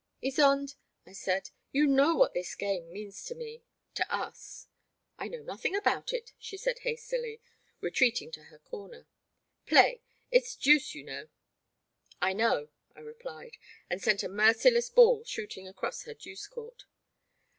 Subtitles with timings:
[0.23, 0.73] Ysonde,'*
[1.05, 3.61] I said, you know what this game means to me—
[3.97, 4.65] to us.*'
[5.19, 7.39] I know nothing about it," she said, hastily,
[7.81, 9.05] retreating to her comer;
[9.67, 10.01] play—
[10.31, 11.29] it *s deuce you know.
[12.19, 13.57] I know, I replied,
[13.91, 16.85] and sent a merciless ball shooting across her deuce court.